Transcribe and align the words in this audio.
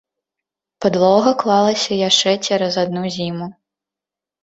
Падлога 0.85 1.33
клалася 1.45 2.01
яшчэ 2.09 2.37
цераз 2.45 2.83
адну 2.89 3.03
зіму. 3.21 3.55